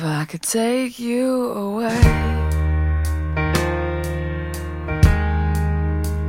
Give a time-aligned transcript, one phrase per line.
[0.00, 2.00] If I could take you away,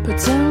[0.04, 0.49] pretend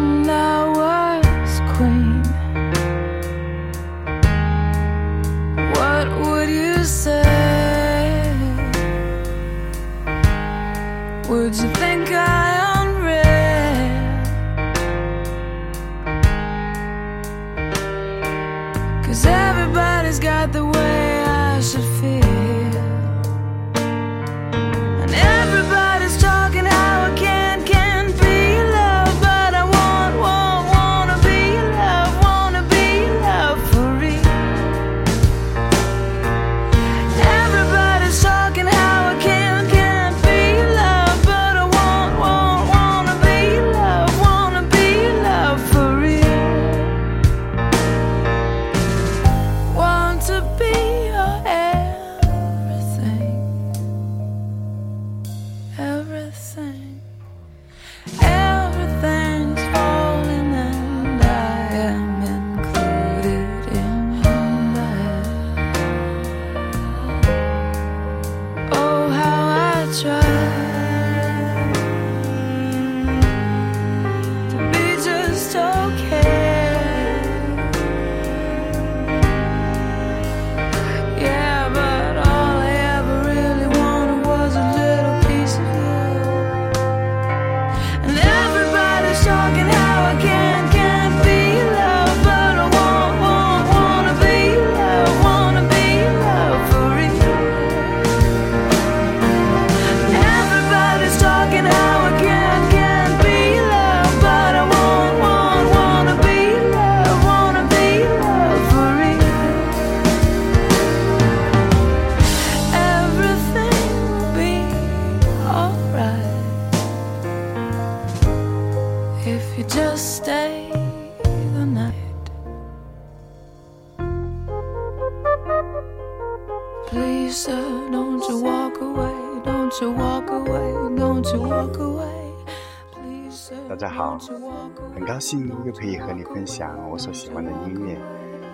[135.36, 137.98] 又可以和你分享我所喜欢的音乐，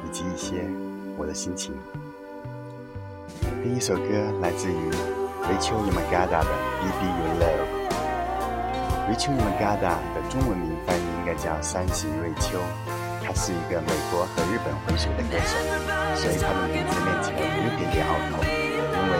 [0.04, 0.64] 以及一些
[1.16, 1.72] 我的心情。
[3.62, 4.02] 第一首歌
[4.42, 4.90] 来自于
[5.46, 6.50] Rachel Yamagata 的
[6.82, 7.62] 《Baby You Love》。
[9.14, 12.58] Rachel Yamagata 的中文名翻译应该叫三喜瑞秋，
[13.22, 15.54] 她是一个美国和日本混血的歌手，
[16.16, 19.14] 所以她的名字念起来有一点点拗口，因为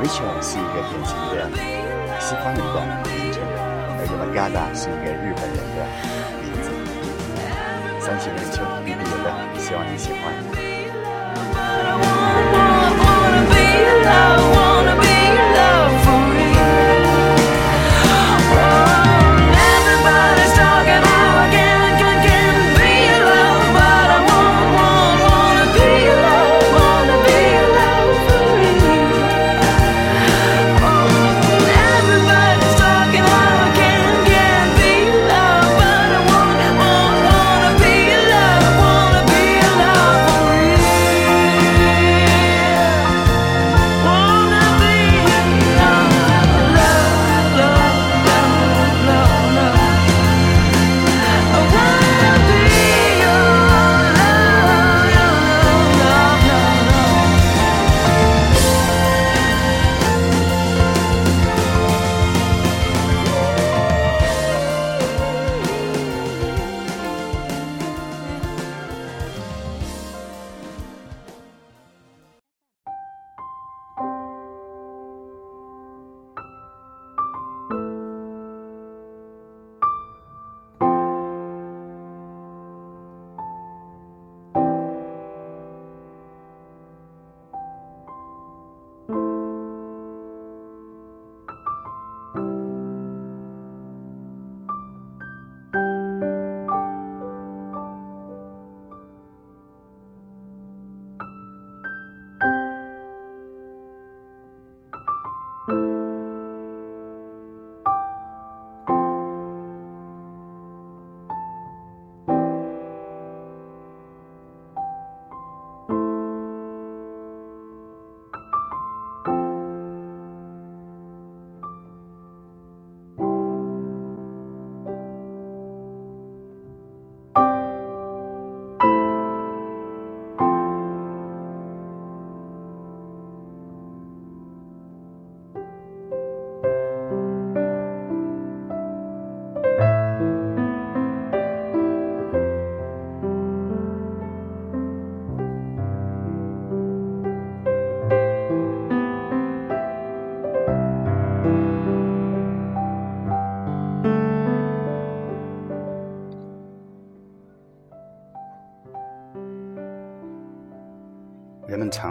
[0.00, 1.52] Rachel 是一个典型的
[2.18, 2.80] 西方人的
[3.12, 3.44] 名称，
[3.98, 6.17] 而 Yamagata 是一个日本人的。
[8.08, 10.77] 三喜临门必定有的希望你喜欢。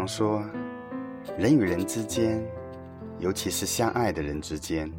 [0.07, 0.44] 说，
[1.38, 2.42] 人与人之间，
[3.19, 4.92] 尤其是相爱的人之间，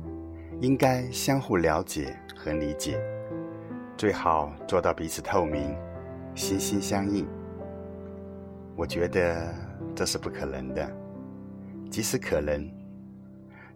[0.61, 3.01] 应该相互了解和理解，
[3.97, 5.75] 最好做到彼此透明、
[6.35, 7.27] 心心相印。
[8.77, 9.55] 我觉得
[9.95, 10.89] 这是不可能的，
[11.91, 12.71] 即使可能，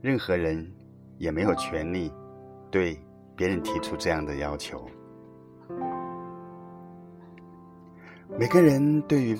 [0.01, 0.71] 任何人
[1.19, 2.13] 也没有权利
[2.71, 3.01] 对
[3.35, 4.87] 别人提出这样的要求。
[8.39, 9.37] 每个人对于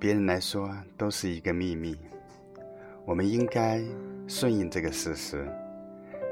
[0.00, 1.98] 别人来说都是一个秘密，
[3.04, 3.82] 我们应该
[4.28, 5.44] 顺应这个事实。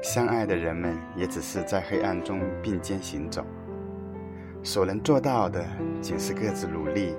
[0.01, 3.43] 相爱的人们也只是在黑暗中并肩行走，
[4.63, 5.65] 所能做到的
[5.99, 7.13] 仅是各自努力，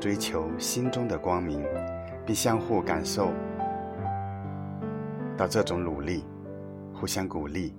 [0.00, 1.62] 追求心中的光明，
[2.24, 3.30] 并相互感受
[5.36, 6.24] 到这种努力，
[6.94, 7.74] 互相鼓励。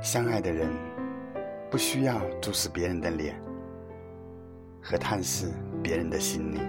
[0.00, 0.70] 相爱的人
[1.70, 3.36] 不需要注视别人的脸。
[4.82, 5.50] 和探视
[5.82, 6.60] 别人的心灵。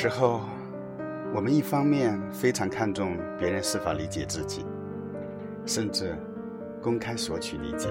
[0.00, 0.40] 时候，
[1.34, 4.64] 我们一方面非常看重别人是否理解自己，
[5.66, 6.16] 甚至
[6.80, 7.90] 公开索取理解。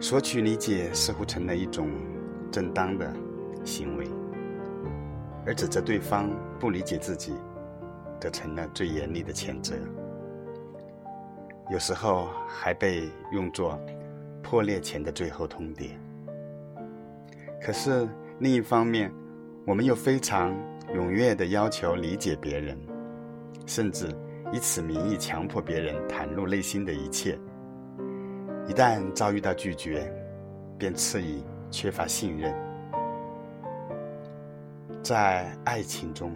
[0.00, 1.88] 索取理解似乎成了一种
[2.52, 3.10] 正当的
[3.64, 4.06] 行为，
[5.46, 6.28] 而指责对方
[6.60, 7.32] 不理解自己，
[8.20, 9.74] 则成了最严厉的谴责。
[11.70, 13.80] 有时候还被用作
[14.42, 15.92] 破裂前的最后通牒。
[17.62, 18.06] 可是
[18.38, 19.10] 另一方面，
[19.66, 20.54] 我们又非常
[20.94, 22.78] 踊跃地要求理解别人，
[23.64, 24.14] 甚至
[24.52, 27.38] 以此名义强迫别人袒露内心的一切。
[28.68, 30.12] 一旦遭遇到拒绝，
[30.76, 32.54] 便赐以缺乏信任。
[35.02, 36.30] 在爱情中，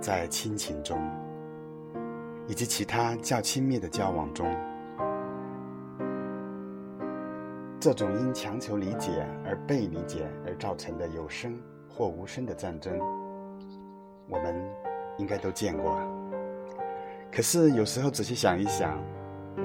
[0.00, 0.98] 在亲情中，
[2.48, 4.46] 以及其他较亲密的交往中，
[7.78, 12.98] 这种因强求理解而被理解而造成的有声或无声的战争，
[14.28, 14.54] 我们
[15.18, 16.00] 应该都见过。
[17.30, 18.98] 可是有时候仔细想一想，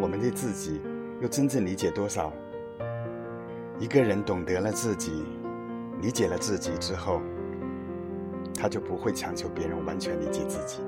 [0.02, 0.82] 我们对自己。
[1.22, 2.34] 又真正理解多少？
[3.78, 5.24] 一个人懂得了自己，
[6.02, 7.22] 理解了自己之后，
[8.56, 10.82] 他就不会强求别人完全理解自己，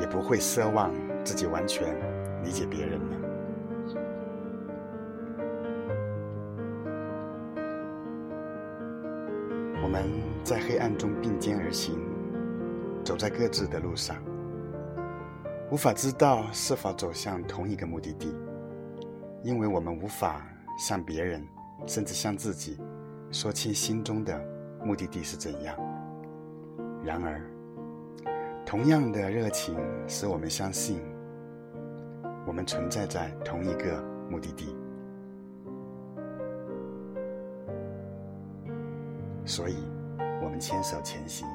[0.00, 0.90] 也不会奢望
[1.22, 1.94] 自己完全
[2.42, 3.27] 理解别人了。
[9.98, 10.08] 们
[10.44, 11.98] 在黑暗中并肩而行，
[13.04, 14.16] 走在各自的路上，
[15.72, 18.32] 无法知道是否走向同一个目的地。
[19.42, 20.46] 因为我们无法
[20.78, 21.44] 向别人，
[21.86, 22.78] 甚至向自己，
[23.32, 24.40] 说清心中的
[24.84, 25.76] 目的地是怎样。
[27.04, 27.40] 然而，
[28.64, 29.76] 同样的热情
[30.06, 31.00] 使我们相信，
[32.46, 34.00] 我们存在在同一个
[34.30, 34.76] 目的地。
[39.48, 39.76] 所以，
[40.42, 41.48] 我们牵手前行。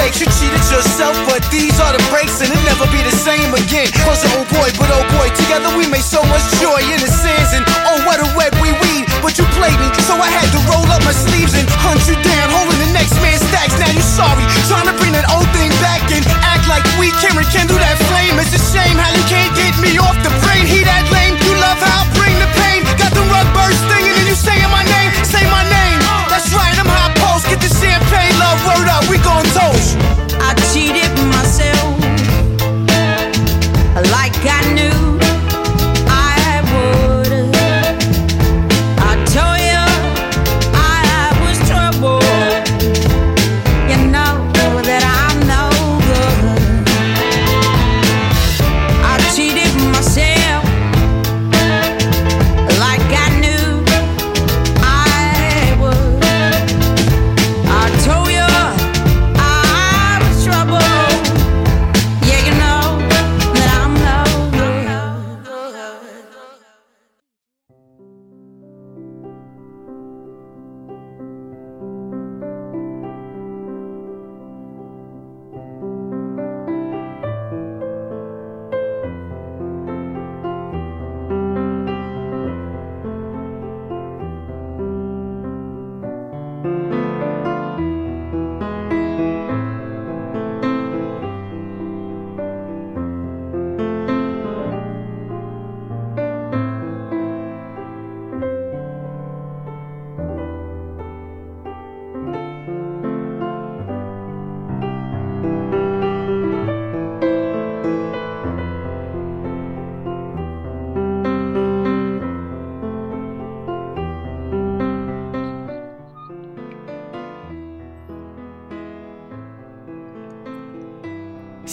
[0.00, 0.20] mistakes.
[0.20, 2.40] You cheated yourself, but these are the breaks.
[2.40, 2.49] And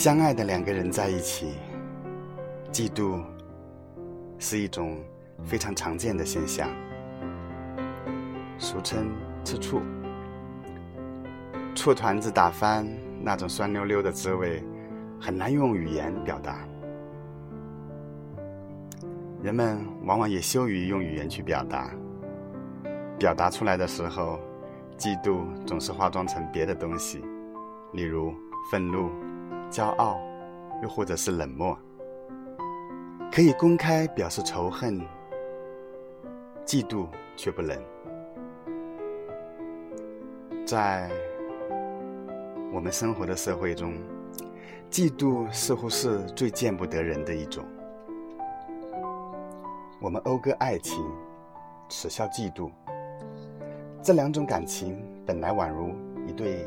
[0.08, 1.56] 相爱的两个人在一起，
[2.72, 3.22] 嫉妒
[4.40, 5.04] 是一种
[5.44, 6.70] 非常常见的现象，
[8.58, 9.12] 俗称
[9.44, 9.82] 吃醋。
[11.76, 12.88] 醋团子打翻
[13.22, 14.64] 那种酸溜溜的滋味，
[15.20, 16.66] 很难用语言表达。
[19.44, 21.92] 人们往往也羞于用语言去表达，
[23.20, 24.40] 表达出来的时候，
[24.98, 27.22] 嫉妒总是化妆成别的东西，
[27.92, 28.34] 例如
[28.72, 29.12] 愤怒、
[29.70, 30.20] 骄傲，
[30.82, 31.78] 又或者是冷漠。
[33.32, 35.00] 可以公开表示仇恨，
[36.66, 37.78] 嫉妒却不能。
[40.66, 41.10] 在
[42.74, 43.94] 我们生活的社会中，
[44.90, 47.64] 嫉妒似乎是最见不得人的一种。
[50.00, 51.04] 我们讴歌爱情，
[51.90, 52.72] 耻笑嫉妒。
[54.02, 55.90] 这两种感情本来宛如
[56.26, 56.66] 一对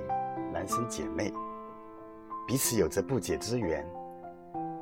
[0.53, 1.33] 孪生姐妹，
[2.51, 3.87] 彼此有着不解之缘，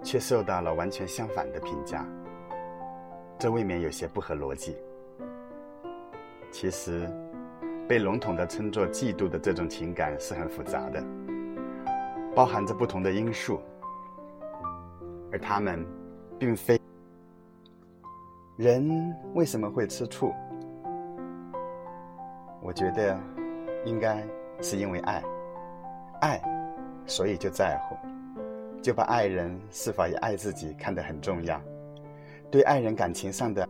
[0.02, 2.02] 却受到了完全相反的评价，
[3.38, 4.74] 这未免有些不合逻辑。
[6.50, 7.06] 其实，
[7.86, 11.04] 被笼统的称作嫉妒的这种情感是很复杂的，
[12.34, 13.60] 包含着不同的因素，
[15.30, 15.86] 而他们
[16.38, 16.80] 并非。
[18.56, 20.32] 人为什么会吃醋？
[22.62, 23.20] 我觉得，
[23.84, 24.26] 应该
[24.62, 25.22] 是因为爱，
[26.22, 26.40] 爱，
[27.08, 27.96] 所以就在乎，
[28.80, 31.60] 就把爱人是否也爱自己看得很重要，
[32.50, 33.68] 对爱人感情上的。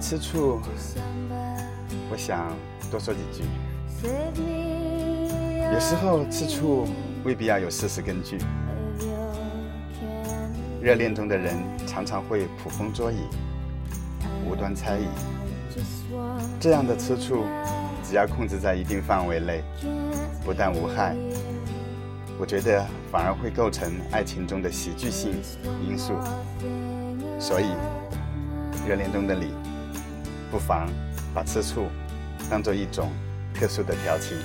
[0.00, 0.58] 吃醋，
[2.10, 2.56] 我想
[2.90, 3.44] 多说几句。
[5.72, 6.88] 有时候吃醋
[7.22, 8.38] 未必要有事实根据。
[10.80, 11.54] 热恋中的人
[11.86, 13.18] 常常会捕风捉影、
[14.48, 15.06] 无端猜疑，
[16.58, 17.44] 这样的吃醋，
[18.02, 19.62] 只要控制在一定范围内，
[20.42, 21.14] 不但无害，
[22.38, 25.34] 我觉得反而会构成爱情中的喜剧性
[25.86, 26.14] 因素。
[27.38, 27.66] 所以。
[28.88, 29.52] 热恋中的你，
[30.50, 30.90] 不妨
[31.32, 31.88] 把吃醋
[32.50, 33.12] 当做一种
[33.54, 34.36] 特殊的调情。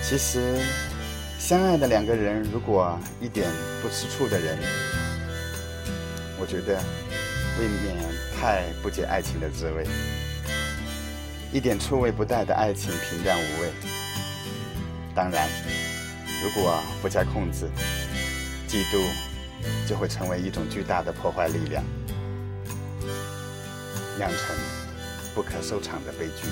[0.00, 0.60] 其实，
[1.38, 3.46] 相爱的两个人，如果一点
[3.82, 4.58] 不吃醋的人，
[6.40, 6.82] 我觉得
[7.58, 7.96] 未免
[8.40, 9.86] 太不解爱情的滋味。
[11.52, 13.70] 一点醋味不带的爱情，平淡无味。
[15.14, 15.48] 当然，
[16.42, 17.68] 如果不加控制。
[18.68, 19.02] 嫉妒
[19.86, 21.82] 就会成为一种巨大的破坏力量，
[24.16, 24.56] 酿成
[25.34, 26.48] 不可收场的悲剧。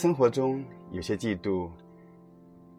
[0.00, 1.68] 生活中有些嫉妒，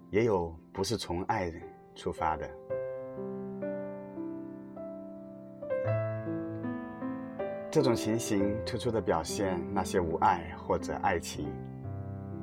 [0.09, 1.53] 也有不是从爱
[1.93, 2.49] 出发的。
[7.69, 11.45] 这种情形突出的表现那些无爱或者爱情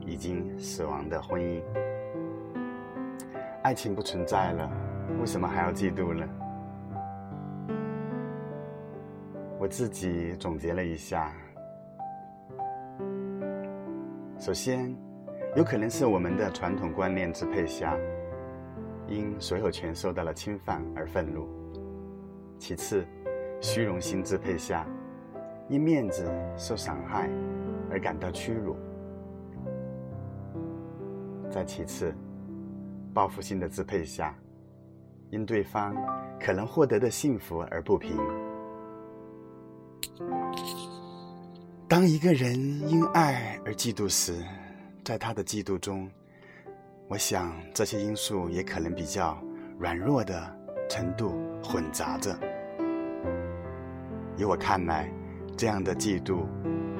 [0.06, 1.60] 已经死亡的婚姻。
[3.64, 4.70] 爱情不存在了，
[5.18, 6.24] 为什么还要嫉妒呢？
[9.58, 11.32] 我自己总结了一下，
[14.38, 14.96] 首先，
[15.56, 17.98] 有可能是我们的传统观念支配下，
[19.08, 21.42] 因所有权受到了侵犯而愤怒；
[22.56, 23.04] 其次，
[23.60, 24.86] 虚荣心支配下。
[25.68, 26.24] 因面子
[26.56, 27.28] 受伤害
[27.90, 28.74] 而感到屈辱，
[31.50, 32.14] 再其次，
[33.12, 34.34] 报复心的支配下，
[35.28, 35.94] 因对方
[36.40, 38.16] 可能获得的幸福而不平。
[41.88, 42.54] 当一个人
[42.86, 44.34] 因爱而嫉妒时，
[45.02, 46.06] 在他的嫉妒中，
[47.08, 49.42] 我想这些因素也可能比较
[49.78, 50.54] 软弱的
[50.88, 52.38] 程度混杂着。
[54.36, 55.10] 以我看来。
[55.56, 56.46] 这样的嫉妒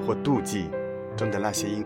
[0.05, 0.69] 或妒忌
[1.15, 1.85] 中的那些因，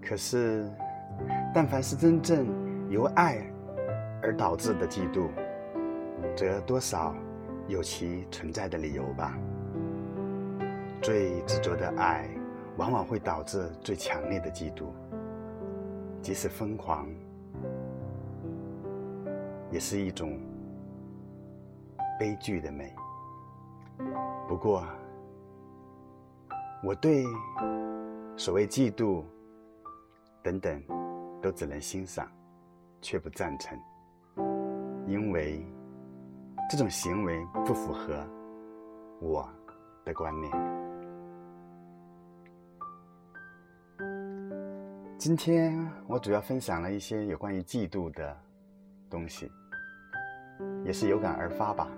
[0.00, 0.66] 可是，
[1.52, 2.46] 但凡是真正
[2.88, 3.44] 由爱
[4.24, 5.28] 而导致的嫉妒，
[6.34, 7.14] 则多少
[7.68, 9.38] 有其存在的理由吧。
[11.02, 12.26] 最执着的爱，
[12.78, 14.86] 往往会导致最强烈的嫉妒，
[16.22, 17.06] 即使疯狂。
[19.70, 20.40] 也是一种
[22.18, 22.94] 悲剧的美。
[24.48, 24.86] 不过，
[26.82, 27.24] 我对
[28.36, 29.22] 所谓嫉妒
[30.42, 30.82] 等等，
[31.42, 32.26] 都只能欣赏，
[33.02, 33.76] 却不赞成，
[35.06, 35.64] 因为
[36.70, 38.26] 这种行为不符合
[39.20, 39.48] 我
[40.04, 40.52] 的观念。
[45.18, 48.36] 今天我主要分享了一些有关于嫉妒的
[49.08, 49.50] 东西。
[50.84, 51.88] 也是有感而发吧。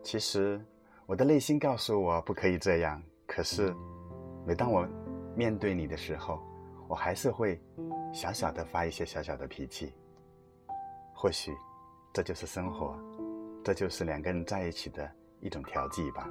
[0.00, 0.60] 其实，
[1.06, 3.02] 我的内心告诉我不可以这样。
[3.26, 3.74] 可是，
[4.46, 4.86] 每当我
[5.34, 6.38] 面对你的时候，
[6.86, 7.60] 我还是会
[8.14, 9.92] 小小的发一些小小的脾气。
[11.12, 11.52] 或许，
[12.12, 12.96] 这就是生活，
[13.64, 16.30] 这就是两个人在一起的一种调剂吧。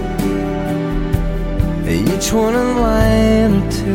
[2.13, 3.93] Each one a line or two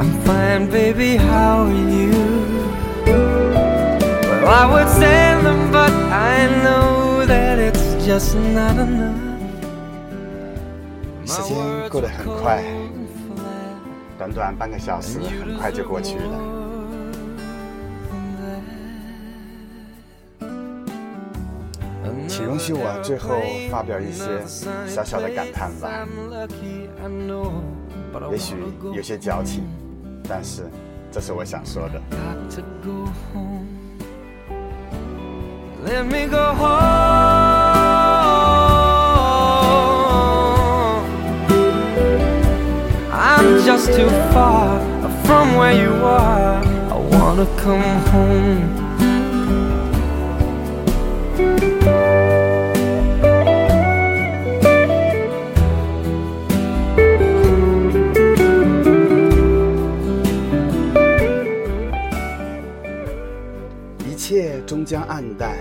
[0.00, 2.12] I'm fine, baby, how are you?
[4.42, 9.20] Well, I would send them, but I know that it's just not enough
[11.26, 11.56] 时间
[11.88, 12.62] 过得很快，
[14.18, 16.63] 短短半个小时，很快就过去了。
[22.64, 23.36] 许我最后
[23.70, 24.24] 发表一些
[24.86, 26.06] 小小的感叹吧，
[28.30, 28.56] 也许
[28.94, 29.64] 有些矫情，
[30.26, 30.62] 但是
[31.12, 32.00] 这是我想说的。
[64.66, 65.52] 终将暗淡，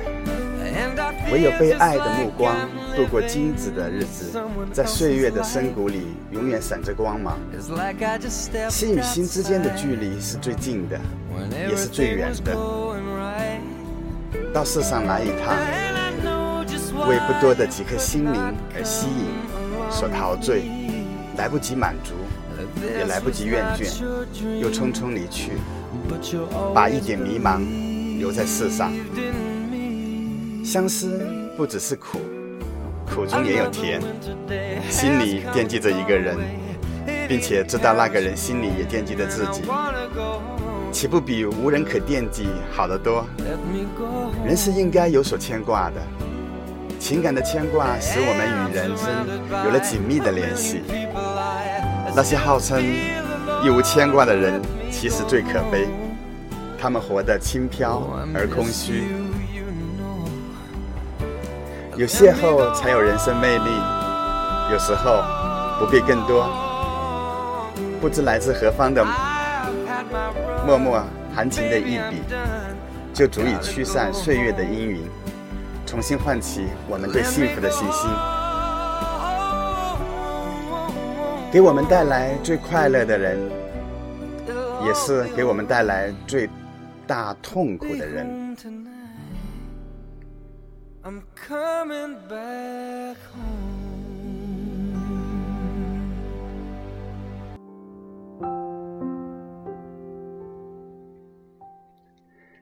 [1.32, 2.56] 唯有被爱的目光
[2.96, 4.40] 度过金子的日子，
[4.72, 7.38] 在岁月的深谷里永远闪着光芒。
[8.70, 11.00] 心与心之间的距离是最近的，
[11.70, 12.58] 也是最远的。
[14.54, 15.56] 到世上来一趟，
[17.08, 18.42] 为不多的几颗心灵
[18.76, 20.64] 而吸引，所陶醉，
[21.38, 22.14] 来不及满足，
[22.98, 24.04] 也来不及厌倦，
[24.60, 25.54] 又匆匆离去，
[26.74, 27.62] 把一点迷茫
[28.24, 28.90] 留在世上。
[30.64, 32.22] 相思不只是苦，
[33.06, 34.02] 苦中也有甜。
[34.90, 36.38] 心里惦记着一个人，
[37.28, 39.64] 并且知道那个人心里也惦记着自己，
[40.90, 43.26] 岂不比无人可惦记好得多？
[44.46, 45.96] 人是应该有所牵挂的，
[46.98, 50.82] 情感的牵挂使我们与人生有了紧密的联系。
[52.16, 52.82] 那些号称
[53.66, 55.90] 一无牵挂的人，其实最可悲，
[56.84, 58.04] 他们活得轻飘
[58.36, 59.06] 而空虚。
[61.96, 63.70] 有邂逅才有人生魅力，
[64.70, 65.24] 有时候
[65.80, 66.46] 不必更多，
[68.02, 69.02] 不知来自何方的
[70.68, 71.02] 默默
[71.34, 72.22] 含情的一笔，
[73.14, 75.04] 就足以驱散岁月的阴云，
[75.86, 78.10] 重新唤起我们对幸福的信心，
[81.50, 83.40] 给我们带来最快乐的人，
[84.86, 86.50] 也是给我们带来最
[87.08, 88.56] 大痛苦的人。
[91.04, 93.84] I'm coming back home.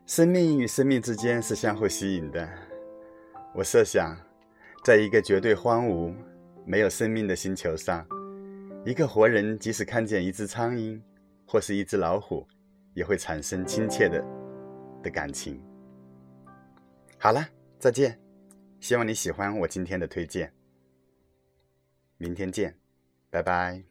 [0.08, 2.50] 生命与生命之间是相互吸引的。
[3.54, 4.18] 我设想，
[4.84, 6.14] 在一个绝对荒芜、
[6.66, 8.06] 没有生命的星球上，
[8.86, 11.00] 一个活人即使看见一只苍蝇
[11.46, 12.46] 或是一只老虎，
[12.94, 14.24] 也会产生亲切的
[15.04, 15.62] 的感情。
[17.18, 17.48] 好了，
[17.80, 18.20] 再见。
[18.80, 20.52] 希望你喜欢我今天的推荐，
[22.18, 22.76] 明天见，
[23.30, 23.91] 拜拜。